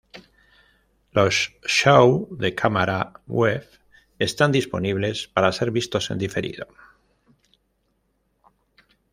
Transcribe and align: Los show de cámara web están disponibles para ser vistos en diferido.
Los 1.11 1.53
show 1.61 2.27
de 2.35 2.55
cámara 2.55 3.21
web 3.27 3.69
están 4.17 4.51
disponibles 4.51 5.27
para 5.27 5.51
ser 5.51 5.69
vistos 5.69 6.09
en 6.09 6.17
diferido. 6.17 6.65